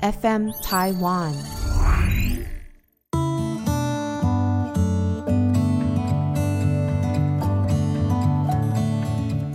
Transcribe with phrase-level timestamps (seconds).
[0.00, 1.32] FM Taiwan。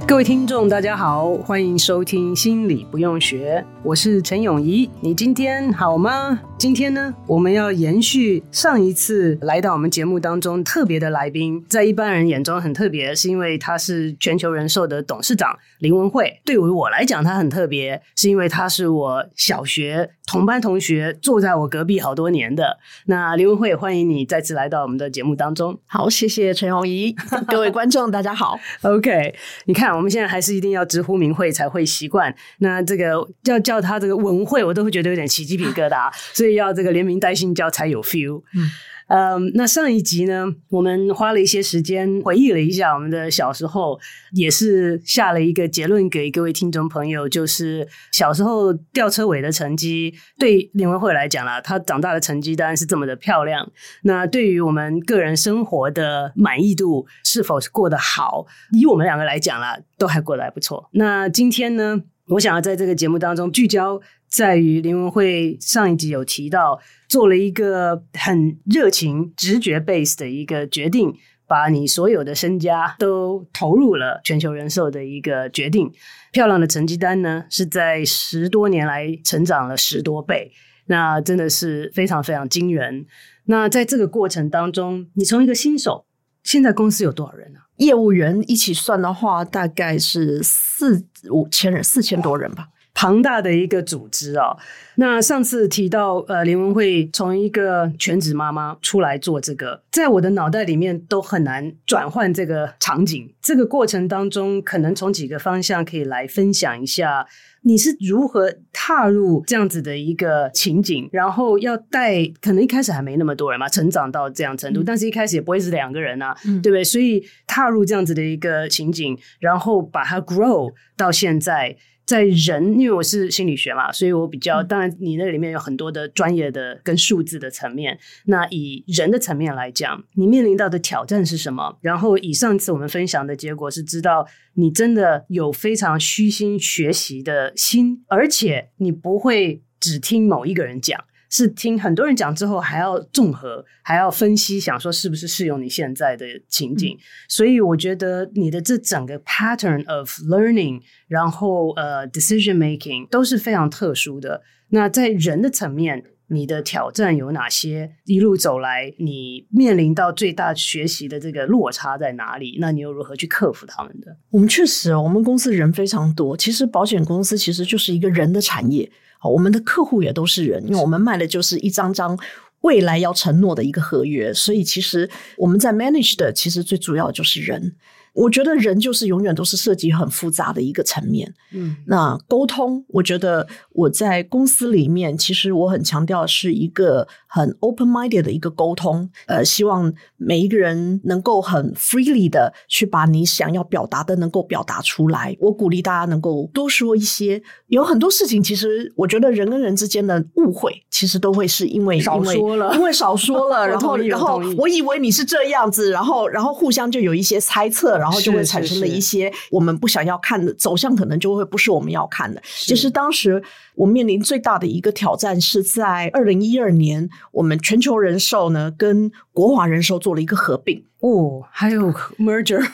[0.07, 4.89] 各位听众，大家好，欢迎收听《心理不用学》，我是陈永怡。
[4.99, 6.39] 你今天好吗？
[6.61, 16.39] 今天呢，我们要延续上一次来到我们节目当中特别的来宾，在一般人眼中很特别，是因为他是全球人寿的董事长林文慧。
[16.45, 22.77] 对于我来讲，他很特别，是因为他是我小学同班同学，坐在我隔壁好多年的。
[23.07, 25.79] 那林文慧，欢迎你再次来到我们的节目当中。
[25.87, 27.15] 好，谢谢陈红怡，
[27.47, 28.59] 各位观众，大家好。
[28.83, 29.33] OK，
[29.65, 29.91] 你看。
[29.95, 32.31] 我们现在还是一定要直呼名讳才会习惯。
[32.59, 38.41] 那这个要叫他这个文慧，我都会觉得有点起鸡皮疙瘩，所以要这个连名带姓叫才有 feel。
[38.55, 38.69] 嗯。
[39.07, 43.99] 嗯，那上一集呢，我们花了一些时间回忆了一下我们的小时候，
[44.31, 53.69] 也是下了一个结论给各位听众朋友，就是小时候吊车尾的成绩，对林文慧来讲啦，她长大的成绩当然是这么的漂亮。
[54.03, 60.87] 那对于我们个人生活的满意度是否是过得好，以我们两个来讲啦，都还过得还不错。
[60.93, 62.01] 那今天呢，
[62.31, 66.79] 我想要在这个节目当中聚焦在于林文慧上一集有提到。
[67.09, 71.13] 做了一个很热情、直觉 base 的一个决定，
[71.45, 75.91] 把你所有的身家都投入了全球人寿的一个决定。
[76.31, 80.53] 漂亮的成绩单呢，是在十多年来成长了十多倍，
[80.85, 83.05] 那真的是非常非常惊人。
[83.43, 86.05] 那在这个过程当中，你从一个新手，
[86.43, 87.67] 现在公司有多少人啊？
[87.81, 92.67] 业务员一起算的话，大概是四五千人，四千多人吧。
[93.01, 94.55] 庞大的一个组织哦，
[94.93, 103.33] 那上次提到呃，林文慧从一个全职妈妈出来做这个，在我的脑袋里面都很难转换这个场景。
[103.41, 107.25] 这个过程当中，可能从几个方向可以来分享一下，
[107.63, 116.83] 你是如何踏入这样子的一个情景，然后要带，可能一开始还没那么多人嘛，成长到这样程度，嗯、但是一开始也不会是两个人啊，嗯、对不对？
[116.83, 121.75] 所以踏入这样子的一个情景，然后把它 grow 到现在。
[122.05, 127.97] 在人，因为我是心理学嘛，所以我比较当然，你那里面有很多的专业的跟数字的层面。
[128.25, 131.77] 那以人的层面来讲，你面临到的挑战是什么？
[131.81, 141.01] 然后以上次我们分享的结果是知道你真的有非常虚心学习的心，而且你不会只听某一个人讲。
[141.31, 146.95] 是听很多人讲之后，还要综合，还要分析，想说是不是适用你现在的情景。
[146.95, 154.43] 嗯、所以我觉得你的这整个 pattern of learning，然后呃 decision making 都是非常特殊的。
[154.69, 157.91] 那在人的层面，你的挑战有哪些？
[158.05, 162.57] 一路走来，你面临到最大学习的这个落差在哪里？
[162.59, 164.15] 那你又如何去克服他们的？
[164.29, 166.37] 我们确实，我们公司人非常多。
[166.37, 168.89] 其实保险公司其实就是一个人的产业。
[169.19, 172.17] 好，我们的客户也都是人，因为我们卖的就是一张张
[172.61, 177.75] 未来要承诺的一个合约，所以其实我们在 manage 的其实最主要就是人。
[178.13, 181.33] 我觉得人就是永远都是涉及很复杂的一个层面。
[181.53, 189.09] 嗯，那沟通，我觉得我在公司里面，其实我很强调是一个很 open-minded 的一个沟通。
[189.27, 195.35] 呃，希望每一个人能够很 freely 的去把你想要表达的能够表达出来。
[195.39, 197.41] 我鼓励大家能够多说一些。
[197.67, 208.00] 有很多事情，其实我觉得人跟人之间的误会，其实都会是因为少说了，因为少说了， 然后然后我以为你是这样子，然后然后互相就有一些猜测。
[208.01, 212.41] 然后就会产生了一些我们不想要看的走向，可能就会不是我们要看的。
[212.43, 213.41] 其实当时
[213.75, 222.67] 我面临最大的一个挑战是在二零一二年，我们全球人寿呢跟国华人寿做了一个合并哦，还有 merger。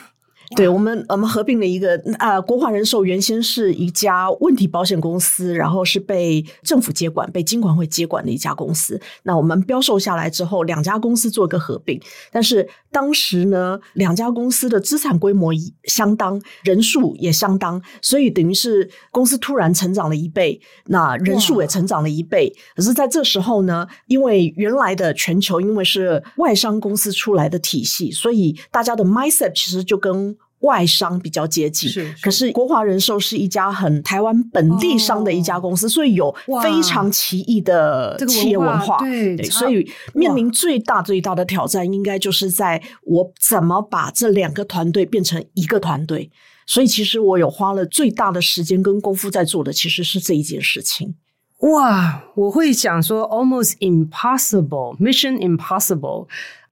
[0.56, 8.98] 对我们，我们合并了一个啊，国华人寿原先是一家问题保险公司，然后是被政府接管、被金管会接管的一家公司。
[9.24, 12.00] 那我们标售下来之后，两家公司做一个合并，
[12.32, 15.52] 但是当时呢，两家公司的资产规模
[15.84, 22.50] 相当，人数也相当，所以等于是公司突然成长了一倍，那人数也成长了一倍。
[22.74, 38.98] 可是在这时候呢，因为原来的全球因为是外商公司出来的体系，所以大家的 mindset 其实就跟外商比较接近，是是，可是国华人寿是一家很台湾本地商的一家公司，哦、所以有非常奇异的企业文化。
[38.98, 46.30] 对，对，所以面临最大最大的挑战，应该就是在我怎么把这两个团队变成一个团队。
[46.66, 51.14] 所以，其实我有花了最大的时间跟功夫在做的，其实是这一件事情。
[51.60, 56.26] 哇，我会想说，almost impossible，mission impossible。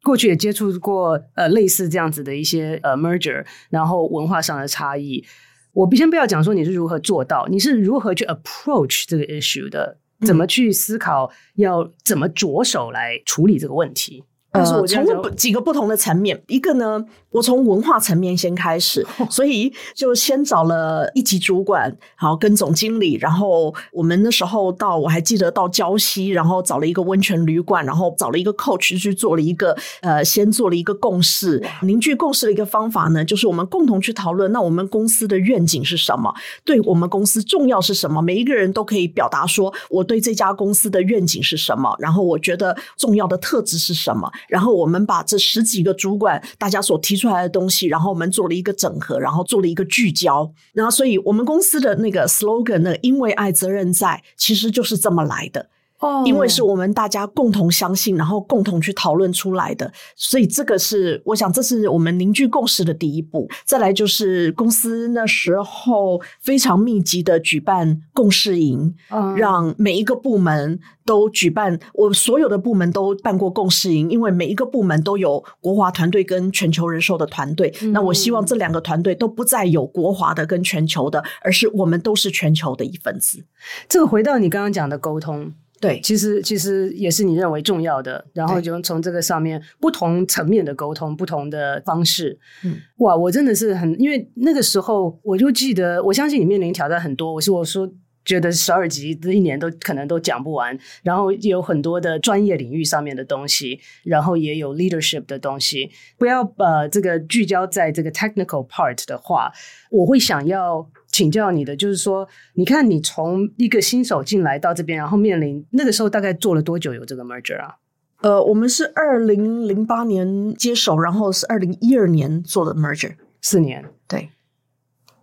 [0.06, 5.24] 过去也接触过呃类似这样子的一些呃 merger，然后文化上的差异。
[5.72, 9.98] 我先不要讲说你是如何做到，你是如何去 approach 这个 issue 的。
[10.24, 14.24] 怎么去思考，要怎么着手来处理这个问题？
[14.64, 21.84] 呃，从几个不同的层面，一个呢，我从文化层面先开始， 所以就先找了一级主管，
[22.20, 36.34] 然后跟总经理，然后我们那时候到我还记得到礁溪，然后找了一个温泉旅馆，然后找了一个 coach 去做了一个呃，先做了一个共识，凝聚共识的一个方法呢，就是我们共同去讨论，那我们公司的愿景是什么？
[36.64, 38.22] 对我们公司重要是什么？
[38.22, 44.30] 每一个人都可以表达说我对这家公司的愿景是什么，然后我觉得重要的特质是什么。
[44.48, 50.50] 然后我们把这十几个主管大家所提出来的东西，然后我们做了一个整合，然后做了一个聚焦。
[50.72, 55.68] 然后，所以我们公司的那个 slogan，呢“因为爱，责任在”，其实就是这么来的。
[56.06, 63.48] 哦，因为是我们大家共同相信，然后共同去讨论出来的，所以这个是我想，这是我们凝聚共识的第一步。
[63.64, 77.72] 再来就是公司那时候非常密集的举办共事营，嗯，让每一个部门都举办，我所有的部门都办过共事营，因为每一个部门都有国华团队跟全球人寿的团队。
[77.82, 83.44] 嗯，那我希望这两个团队都不再有国华的跟全球的，而是我们都是全球的一份子。
[83.88, 85.52] 这个回到你刚刚讲的沟通。
[85.80, 92.38] 对，其实其实也是你认为重要的，然后就从这个上面不同层面的沟通，不同的方式。
[92.64, 97.32] 嗯，哇，我真的是很，因为那个时候我就记得，我相信你面临挑战很多。
[97.34, 97.86] 我是我说
[98.26, 105.90] 觉得十二集这一年都可能都讲不完，然后有很多的专业领域上面的东西，然后也有 leadership 的东西。
[106.18, 109.50] 不要把这个聚焦在这个 technical part 的话，
[109.90, 110.86] 我会想要。
[111.08, 117.76] 请教你的就是说，你看你从一个新手进来到这边，然后面临那个时候大概做了多久有这个 merger 啊？
[118.20, 123.82] 呃，我们是二零零八年接手，然后是二零一二年做的 merger，四年。
[124.06, 124.28] 对，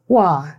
[0.07, 0.55] 哇。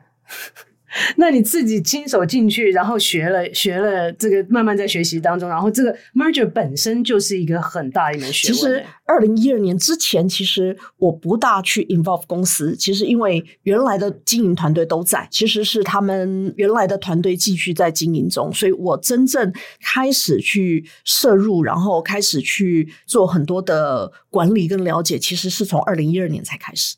[1.17, 8.57] 那你自己亲手进去，然后学了学了这个，慢慢在学习当中，然后这个 merger 本身就是一个很大一门学问。
[8.57, 26.97] 其实二零一二年之前，其实我不大去 involve 公司，其实因为原来的经营团队都在，其实是他们原来的团队继续在经营中，所以我真正开始去摄入，然后开始去做很多的管理跟了解，其实是从二零一二年才开始。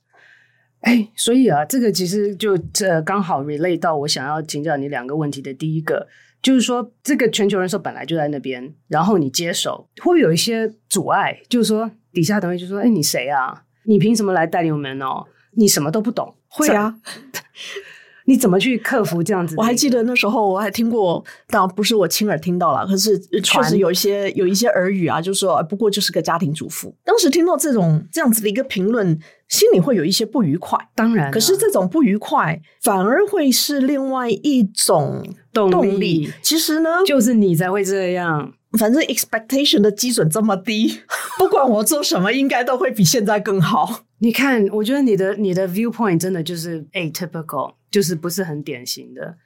[0.80, 6.06] 哎，所以啊，这个其实就这刚好 relate 到我想要请教你两个问题的第一个，
[6.40, 11.40] 就是说这个全球人寿本来就在那边，然后你接手，会不会有一些阻碍？
[11.48, 13.64] 就是说底下同学就说，哎，你谁啊？
[13.84, 15.26] 你凭什么来带领我们哦？
[15.52, 16.36] 你什么都不懂？
[16.48, 17.00] 会啊。
[18.26, 19.54] 你怎么去克服这样子？
[19.56, 26.94] 我还记得那时候我还听过，当然不是我亲耳听到了，可是确实有一些有一些耳语啊，就是说不过就是个家庭主妇。
[27.04, 29.18] 当时听到这种这样子的一个评论，
[29.48, 30.78] 心里会有一些不愉快。
[30.94, 35.72] 当然，可是这种不愉快反而会是另外一种动力。
[35.72, 38.52] 动力其实呢，就是你才会这样。
[38.76, 41.00] 反正 expectation 的基准这么低，
[41.38, 44.00] 不管我做什么，应该都会比现在更好。
[44.18, 49.36] 你看，我觉得你的你的 viewpoint 真的就是 atypical，就是不是很典型的。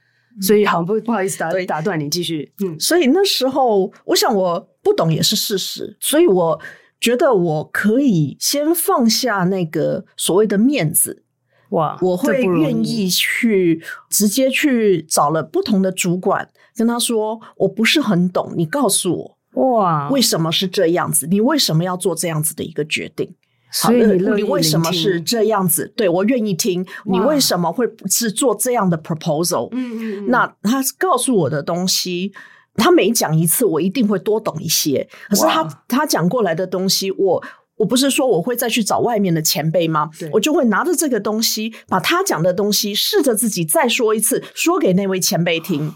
[0.40, 2.52] 所以好不不好意思打打断你继续。
[2.64, 6.60] 嗯，所以那时候我想我不懂也是事实，所以我
[7.00, 11.24] 觉得我可以先放下那个所谓的面子。
[11.70, 16.48] 哇，我会愿意去直接去找了不同的主管。
[16.76, 21.26] 跟他说：“我不是很懂，你告诉我，哇，为什么是这样子？
[21.26, 23.34] 你为什么要做这样子的一个决定？
[23.72, 25.92] 所以你你为什么是这样子？
[25.96, 26.84] 对，我愿意听。
[27.04, 29.68] 你为什么会是做这样的 proposal？
[29.72, 32.32] 嗯嗯，那他告诉我的东西，
[32.74, 35.08] 他每讲一次，我一定会多懂一些。
[35.28, 37.42] 可是他他讲过来的东西，我
[37.76, 40.10] 我不是说我会再去找外面的前辈吗？
[40.32, 45.94] 我就会拿着这个东西，把他讲的东西试着自己再说一次，说给那位前辈听。”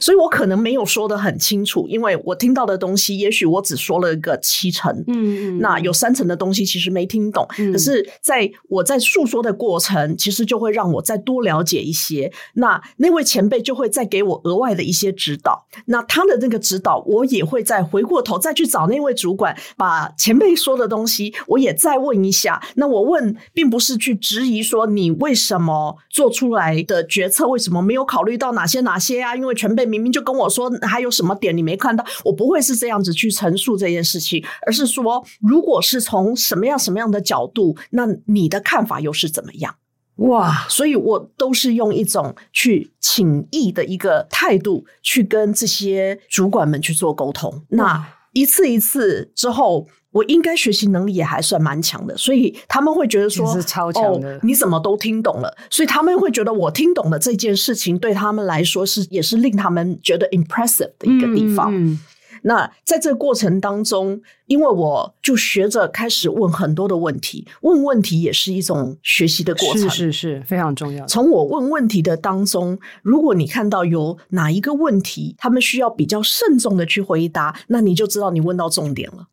[0.00, 7.46] 所以我可能没有说的很清楚，因为我听到的东西，也许我只说了个七成，嗯嗯，那有三成的东西其实没听懂。
[7.58, 12.30] 嗯，可是在我在诉说的过程，其实就会让我再多了解一些。
[12.54, 15.66] 那那位前辈就会再给我额外的一些指导。
[15.86, 22.62] 那他的那个指导，我也会再回过头再去找那位主管，把前辈说的东西，我也再问一下。
[22.74, 29.34] 那我问，并不是去质疑说你为什么做出来的决策，为什么没有考虑到哪些哪些啊？
[29.34, 29.69] 因为全。
[29.70, 39.76] 前辈明明就跟我说还有什么点你没看到，我不会是这样子去陈述这件事情，而是说，如果是从什么样什么样的角度，那你的看法又是怎么样？
[40.16, 40.66] 哇！
[40.68, 47.64] 所以我都是用一种去请意的一个态度去跟这些主管们去做沟通。
[47.68, 55.56] 那一次一次之后，我应该学习能力也还算蛮强的，所以他们会觉得说，是超强的，哦，你怎么都听懂了？
[55.70, 61.74] 所以他们会觉得我听懂了这件事情，对他们来说是也是令他们觉得 impressive 的一个地方。
[61.74, 62.00] 嗯嗯
[62.42, 71.06] 那在这个过程当中，因为我就学着开始问很多的问题，问问题也是一种学习的过程，是是是非常重要。
[71.06, 79.28] 从我问问题的当中，如果你看到有哪一个问题，他们需要比较慎重的去回答，那你就知道你问到重点了。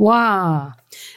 [0.00, 0.72] 哇，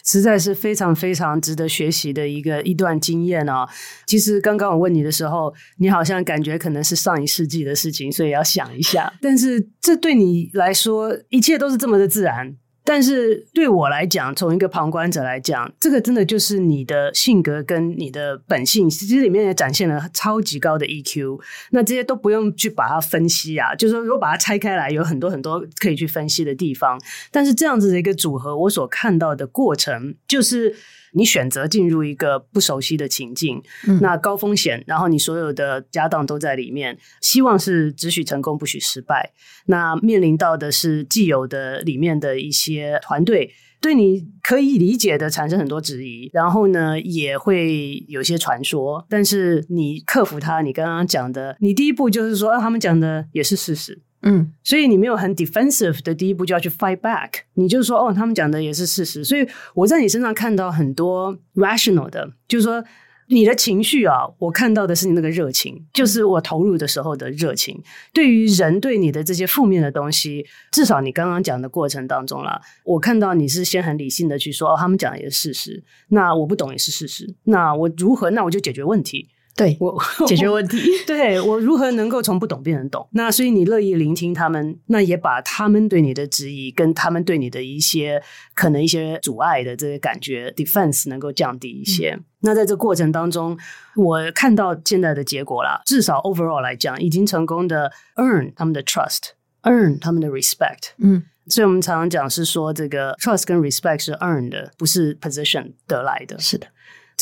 [0.06, 3.68] 实在是非常非常值得学习的一个一段经验哦。
[4.06, 9.12] 其实刚刚我问你的时候，你好像感觉可能是上一世纪的事情，所以要想一下。
[9.22, 12.56] 但是这对你来说，一切都是这么的自然。
[12.84, 21.40] 但是对我来讲，从一个旁观者来讲，这个真的就是你的性格跟你的本性，其实里面也展现了超级高的 EQ。
[21.72, 27.00] 那这些都不用去把它分析啊，就是说如果把它拆开来，有很多很多可以去分析的地方。
[27.32, 30.75] 但是这样子的一个组合，我所看到的过程就是。
[31.13, 39.32] 你选择进入一个不熟悉的情境，嗯、那高风险，然后你所有的家当都在里面，希望是只许成功不许失败。
[39.67, 54.01] 那面临到的是既有的里面的一些团队，对你可以理解的产生很多质疑，然后呢也会有些传说，但是你克服它，你刚刚讲的，你第一步就是说，啊、他们讲的也是事实。
[54.25, 59.24] 嗯，所以你没有很 defensive 的第一步就要去 fight back，你就是说哦，他们讲的也是事实。
[59.24, 62.82] 所以我在你身上看到很多 rational 的，就是说
[63.27, 67.82] 你的情绪啊，我看到的是你那个热情，就是我投入的时候的热情。
[68.13, 78.30] 对于人对你的这些负面的东西，至少你刚刚讲的过程当中啦，我看到你是先很理性的去说哦，他们讲的也是事实，那我不懂也是事实，那我如何？
[78.30, 79.27] 那我就解决问题。
[79.55, 79.95] 对我
[80.25, 83.07] 解决问题， 对我如何能够从不懂变成懂？
[83.12, 88.22] 那所以你乐意聆听他们，那也把他们对你的质疑跟他们对你的一些
[88.55, 92.12] 可能一些阻碍的这些感觉 defense 能够降低一些。
[92.12, 93.55] 嗯、那在这过程当中，
[93.95, 100.93] 我看到现在的结果啦，至少 overall 来讲，已经成功的 earn 他们的 trust，earn 他们的 respect。
[100.98, 106.39] 嗯，所以我们常常讲是说，这个 trust 跟 respect 是 earn 的，不是 position 得来的。
[106.39, 106.65] 是的。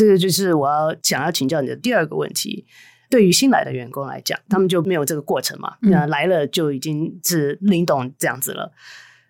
[0.02, 2.66] 这个就是我要想要请教你的第二个问题。
[3.08, 5.76] 对于新来的员工来讲，他们就没有这个过程嘛？
[5.82, 8.72] 那、嗯、来了就已经是林董这样子了，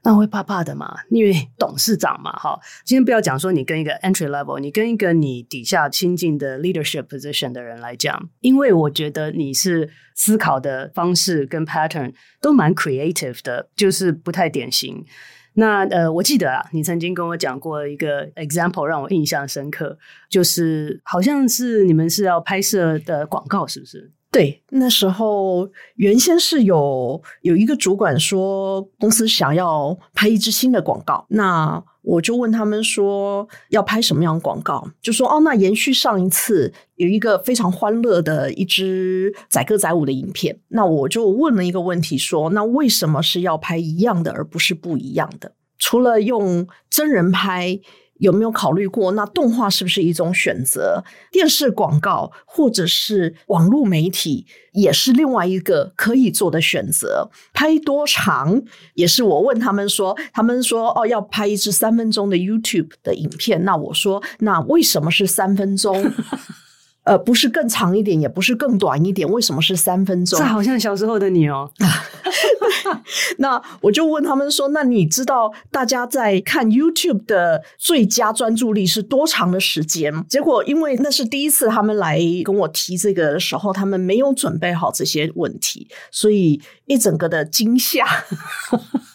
[0.03, 0.95] 那会怕怕的嘛？
[1.09, 2.57] 因为董事长嘛，哈。
[2.85, 15.03] 今天不要讲说你跟一个 entry level，你跟一个你底下亲近的 leadership position 的人来讲，因为我觉得你是思考的方式跟 pattern 都蛮 creative 的，就是不太典型。
[15.53, 19.97] 那呃，我记得啊，你曾经跟我讲过一个 example，让我印象深刻，
[20.29, 24.11] 就是好像是你们是要拍摄的广告，是不是？
[24.31, 45.53] 对，那时候原先是有有一个主管说公司想要拍一支新的广告，那我就问他们说要拍什么样的广告，就说哦，那延续上一次有一个非常欢乐的一支载歌载舞的影片，那我就问了一个问题说，那为什么是要拍一样的而不是不一样的？
[45.77, 47.79] 除了用真人拍。
[48.21, 51.03] 有没有考虑过，那动画是不是一种选择？
[51.31, 57.29] 电视广告或者是网络媒体也是另外一个可以做的选择。
[57.51, 58.61] 拍多长
[58.93, 63.65] 也是我问他们说，他们说哦，要拍一支三分钟的 YouTube 的影片。
[63.65, 66.11] 那我说，那为什么是三分钟？
[67.03, 70.37] 呃，不是更长一点，也不是更短一点，为什么是三分钟？
[70.39, 71.71] 这好像小时候的你哦。
[73.37, 88.05] 那我就问他们说：“那你知道大家在看 YouTube 的最佳专注力是多长的时间？”结果因为那是第一次他们来跟我提这个的时候，他们没有准备好这些问题，所以一整个的惊吓。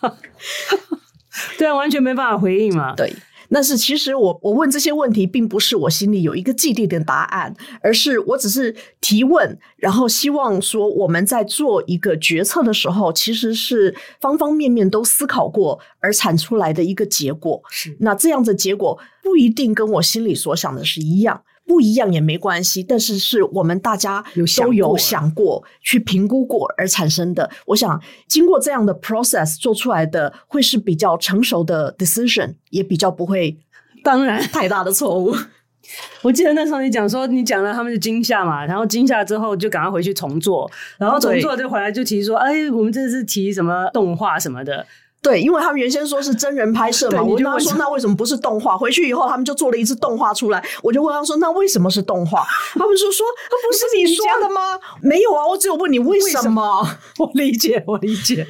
[1.58, 2.94] 对啊，完全没办法回应嘛。
[2.94, 3.14] 对。
[3.50, 17.62] 但是其实我我问这些问题，并不是我心里有一个既定的答案，而是我只是提问，然后希望说我们在做一个决策的时候，其实是方方面面都思考过而产出来的一个结果。
[17.70, 21.42] 是，那这样的结果不一定跟我心里所想的是一样。
[21.66, 24.24] 不一样也没关系，但是是我们大家
[24.56, 27.50] 都有想过去评估过而产生的。
[27.66, 33.58] 我想经过这样的 process 做出来的会是比较成熟的 decision，也比较不会
[34.04, 35.34] 当然太大的错误。
[36.22, 44.86] 我记得那时候你讲说，你讲了他们就惊吓嘛，然后惊吓之后就赶快回去重做，然后重做就回来就提说，哎，我们这次提什么动画什么的。
[45.26, 48.78] 对，因为他们原先说是真人拍摄嘛， 我问他说那为什么不是动画？
[48.78, 52.44] 回去以后他们就做了一次动画出来，我就问他说那为什么是动画？
[52.74, 54.78] 他们就说说不是你说的吗？
[55.02, 56.42] 没有啊，我只有问你为什么。
[56.42, 56.62] 什么
[57.18, 58.46] 我理解，我理解。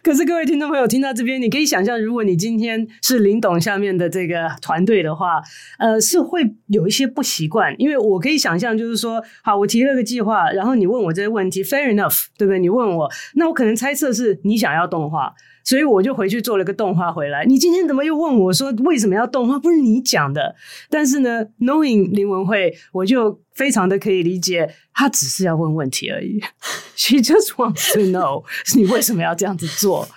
[0.00, 5.42] 可是各位听众朋友听到这边，你可以想象，如果你今天是林董下面的这个团队的话，
[5.80, 12.60] 呃，是会有一些不习惯，因为我可以想象，就是说，好，我提了个计划，然后你问我这些问题，fair enough，对不对？
[12.60, 15.32] 你问我，那我可能猜测是你想要动画。
[15.64, 17.44] 所以我就回去做了个动画回来。
[17.44, 19.58] 你今天怎么又问我说为什么要动画？
[19.58, 20.54] 不是你讲的。
[20.88, 26.40] 但是呢，knowing 林文慧，我就非常的可以理解，他只是要问问题而已。
[26.96, 28.44] She just wants to know
[28.76, 30.08] 你为什么要这样子做。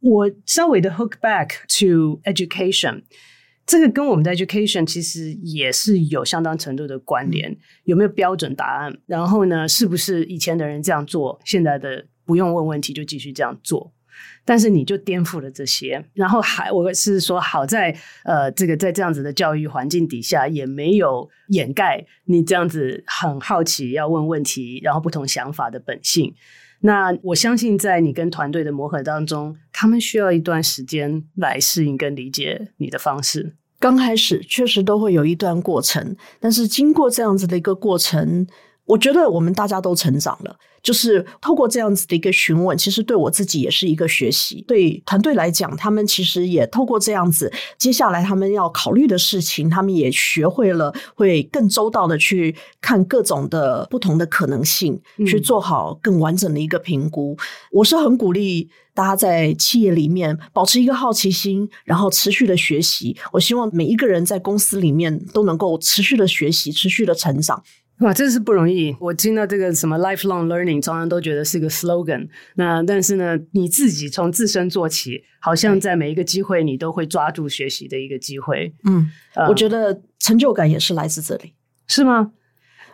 [0.00, 3.02] 我稍微的 hook back to education，
[3.66, 7.56] 这个跟我们的 education 其实也是有相当程度的关联。
[7.84, 8.98] 有没有标准答案？
[9.06, 13.92] 然后呢，是不是以前的人这样做，现在的不用问问题就继续这样做？
[14.44, 26.34] 但是你就颠覆了这些，然后还我是说，好在呃，这个在这样子的教育环境底下，也没有掩盖你这样子很好奇要问问题，然后不同想法的本性。
[26.80, 33.54] 那我相信，在你跟团队的磨合当中，他们需要一段时间来适应跟理解你的方式。
[33.78, 38.46] 刚开始确实都会有一段过程，但是经过这样子的一个过程。
[38.90, 44.64] 我觉得我们大家都成长了，就是透过这样子的一个询问，其实对我自己也是一个学习。
[44.66, 57.36] 对团队来讲，他们其实也透过这样子，接下来他们要考虑的事情，他们也学会了会更周到的去看各种的不同的可能性，去做好更完整的一个评估。
[57.38, 57.44] 嗯。
[57.70, 63.16] 我是很鼓励大家在企业里面保持一个好奇心，然后持续的学习。
[63.30, 67.62] 我希望每一个人在公司里面都能够持续的学习，持续的成长。
[68.00, 68.96] 哇，真是不容易。
[68.98, 72.28] 我听到这个什么 lifelong learning，常常都觉得是个 slogan。
[72.54, 78.74] 那但是呢，你自己从自身做起，好像在每一个机会，你都会抓住学习的一个机会。
[78.84, 81.52] 嗯，呃、我觉得成就感也是来自这里，
[81.86, 82.32] 是吗？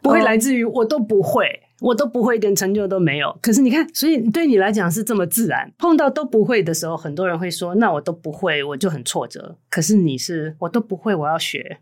[0.02, 3.36] 不会来自于我都不会，呃、我都不会，一点成就都没有。
[3.40, 5.72] 可是你看，所以对你来讲是这么自然。
[5.78, 11.78] 碰到都不会的时候，很多人会说：“那我都不会，我就很挫折。”可是你是我都不会，我要学。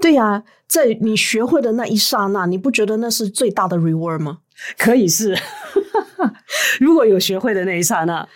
[0.00, 4.38] 对呀、在你学会的那一刹那，你不觉得那是最大的 reward 吗？
[4.78, 5.36] 可以是，
[6.80, 8.28] 如果有学会的那一刹那，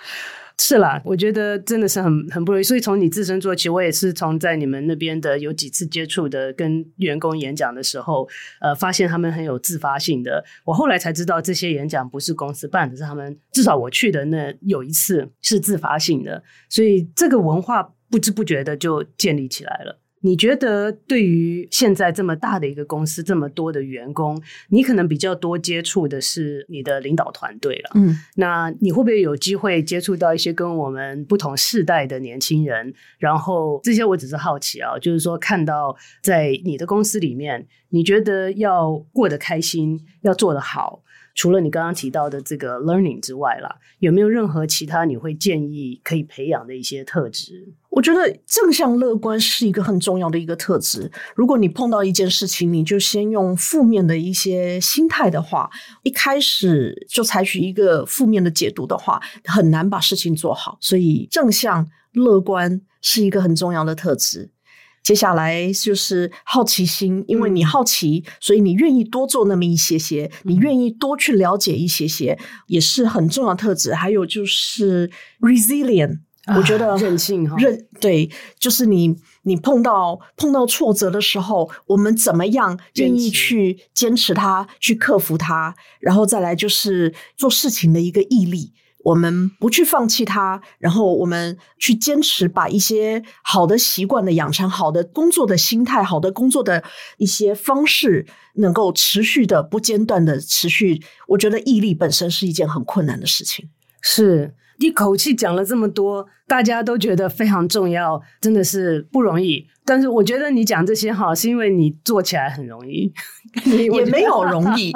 [0.59, 2.63] 是啦，我觉得真的是很很不容易。
[2.63, 8.29] 所以从你自身做起，我也是从在你们那边的有几次接触的跟员工演讲的时候，
[8.61, 10.45] 呃，发现他们很有自发性的。
[10.65, 19.99] 我后来才知道，这些演讲不是公司办的，是他们至少我去的那有一次是自发性的，所以这个文化不知不觉的就建立起来了。
[20.23, 27.91] 你觉得对于现在这么大的一个公司，这么多的员工，你可能比较多接触的是你的领导团队了。
[27.95, 32.95] 嗯，那你会不会有机会接触到一些跟我们不同世代的年轻人？
[33.19, 41.03] 然后这些我只是好奇啊，就是说看到在你的公司里面，你觉得要过得开心，要做得好。
[41.35, 47.73] 除了你刚刚提到的这个 learning 之外啦，有没有任何其他你会建议可以培养的一些特质？
[47.91, 51.11] 我觉得正向乐观是一个很重要的一个特质。
[51.35, 55.71] 如果你碰到一件事情，你就先用负面的一些心态的话，
[56.03, 60.79] 一开始就采取一个负面的解读的话，很难把事情做好。
[60.81, 64.51] 所以正向乐观是一个很重要的特质。
[65.03, 72.39] 接下来就是好奇心，因为你好奇，嗯、所以你愿意多做那么一些些，你愿意多去了解一些些，
[72.69, 73.93] 也是很重要的特质。
[73.95, 75.11] 还有就是
[75.41, 88.73] resilient，、啊、我觉得韧性哈，韧对，就是你你碰到碰到挫折的时候，我们怎么样愿意去坚持它，去克服它，然后再来就是做事情的一个毅力。
[89.05, 96.83] 我们不去放弃它，然后我们去坚持把一些好的习惯的养成，好的工作的心态，好的工作的
[97.19, 101.03] 一些方式，能够持续的、不间断的持续。
[101.29, 103.69] 我觉得毅力本身是一件很困难的事情。
[104.01, 109.67] 是，一口气讲了这么多，大家都觉得非常重要，真的是不容易。
[109.85, 113.13] 但是我觉得你讲这些哈，是因为你做起来很容易，
[113.67, 114.93] 也没有容易。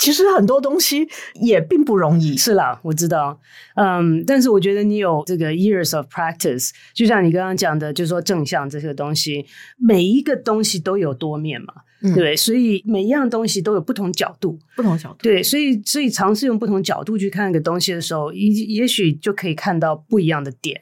[0.00, 3.38] 其实很多东西也并不容易，是啦，我知道，
[3.76, 9.44] 嗯，但是我觉得你有这个 years of practice，就像你刚刚讲的，就是说正向这些东西，
[9.76, 11.74] 每一个东西都有多面嘛。
[12.02, 15.18] 嗯、对，所以每一样东西都有不同角度，不同角度。
[15.22, 20.80] 对，所以所以尝试用不同角度去看一个东西的时候，也也许就可以看到不一样的点。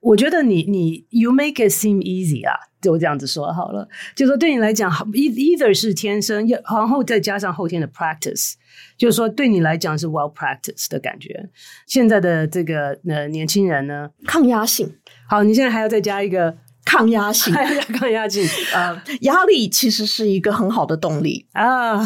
[0.00, 3.88] 我觉得你你 you make it seem easy 啊，就这样子说好了。
[4.14, 8.54] 就说对你来讲，either 是天生，然后再加上后天的 practice，
[8.96, 11.48] 就是说对你来讲是 well practice 的感觉。
[11.86, 14.90] 现在的这个呃年轻人呢，抗压性。
[15.28, 16.56] 好，你现在还要再加一个。
[16.84, 17.54] 抗压性，
[17.98, 21.46] 抗压性，呃， 压力其实是一个很好的动力。
[21.52, 22.04] 啊。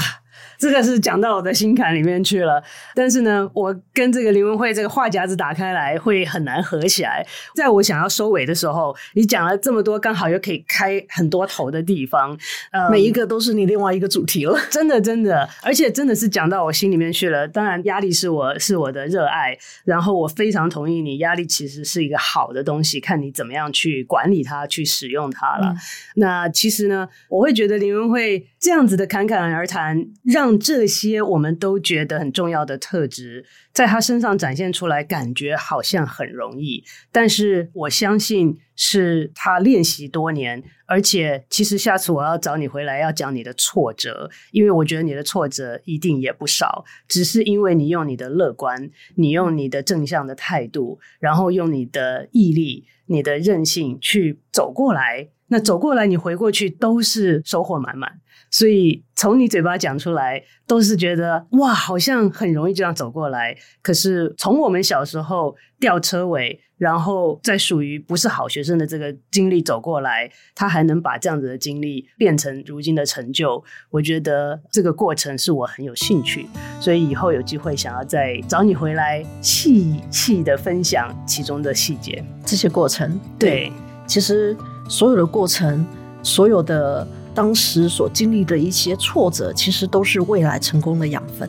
[0.59, 2.63] 这个是讲到我的心坎里面去了，
[2.95, 7.25] 但是呢，我跟这个林文慧这个话匣子打开来会很难合起来。
[7.55, 12.37] 在我想要收尾的时候，你讲了这么多，刚好又可以开很多头的地方，
[12.73, 14.59] 呃，每一个都是你另外一个主题了。
[14.69, 17.47] 真的，真的，而且真的是讲到我心里面去了。
[17.47, 25.69] 当然，压力是我是我的热爱，然后我非常同意你，压力其实是一个好的东西，看你怎么样去管理它，去使用它了。
[25.69, 25.77] 嗯、
[26.17, 36.83] 那其实呢，我会觉得林文慧这样子的侃侃而谈，让让这些我们都觉得很重要的特质，在他身上展现出来，感觉好像很容易。
[37.13, 46.83] 但是我相信是他练习多年，而且其实下次我要找你回来要讲你的挫折，因为我觉得你的挫折一定也不少。
[47.07, 55.29] 只是因为你用你的乐观，你用你的正向的态度，然后用你的毅力、你的韧性去走过来。
[55.49, 58.21] 那走过来，你回过去都是收获满满。
[58.51, 63.55] 所以从你嘴巴讲出来，都是觉得哇，好像很容易这样走过来。
[63.83, 73.63] 可是从我们小时候吊车尾，然后在属于不是好学生的这个经历走过来，他还能把这样子的经历变成如今的成就。
[73.91, 76.47] 我觉得这个过程是我很有兴趣，
[76.81, 83.21] 所以以后有机会想要再找你回来细细的分享其中的细节，这些过程。
[83.39, 83.73] 对，对，
[84.07, 84.57] 其实
[84.89, 85.87] 所有的过程，
[86.23, 87.07] 所有的。
[87.35, 91.49] 当时所经历的一些挫折，其实都是未来成功的养分。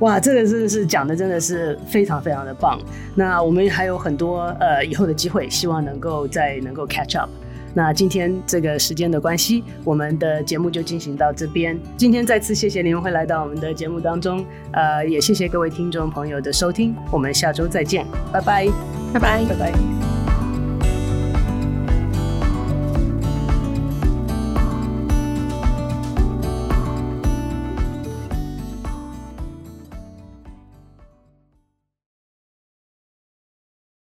[0.00, 2.78] 哇，这个真的是讲的真的是非常非常的棒。
[3.14, 7.30] 那我们还有很多呃以后的机会，希望能够再能够 catch up。
[7.72, 11.80] 那今天这个时间的关系，我们的节目就进行到这边。
[11.96, 16.94] 今天再次谢谢林文慧来到我们的节目当中，呃，也谢谢各位听众朋友的收听。
[17.10, 18.68] 我们下周再见，拜拜，
[19.14, 20.17] 拜拜，拜拜。